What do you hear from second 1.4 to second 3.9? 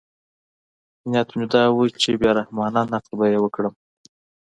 دا و چې بې رحمانه نقد به یې وکړم.